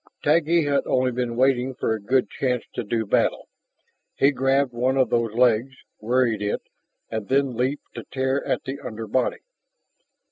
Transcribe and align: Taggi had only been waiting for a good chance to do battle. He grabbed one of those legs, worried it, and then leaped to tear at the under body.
Taggi 0.23 0.63
had 0.63 0.81
only 0.87 1.11
been 1.11 1.35
waiting 1.35 1.75
for 1.75 1.93
a 1.93 2.01
good 2.01 2.27
chance 2.27 2.63
to 2.73 2.83
do 2.83 3.05
battle. 3.05 3.47
He 4.15 4.31
grabbed 4.31 4.71
one 4.73 4.97
of 4.97 5.11
those 5.11 5.35
legs, 5.35 5.75
worried 5.99 6.41
it, 6.41 6.63
and 7.11 7.27
then 7.27 7.55
leaped 7.55 7.93
to 7.93 8.03
tear 8.05 8.43
at 8.43 8.63
the 8.63 8.79
under 8.79 9.05
body. 9.05 9.41